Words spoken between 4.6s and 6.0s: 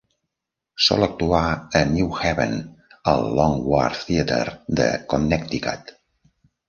de Connecticut.